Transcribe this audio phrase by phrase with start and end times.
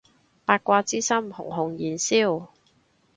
[0.45, 2.47] 八卦之心熊熊燃燒